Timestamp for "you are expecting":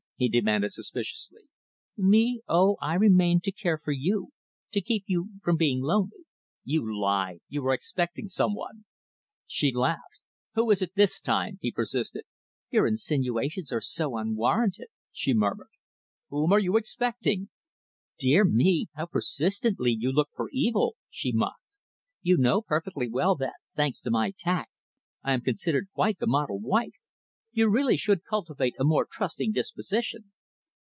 7.49-8.27